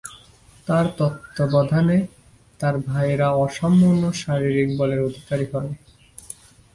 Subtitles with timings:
[0.67, 1.97] তার তত্ত্বাবধানে
[2.59, 5.65] তার ভাইয়েরা অসামান্য শারীরিক বলের অধিকারী হন।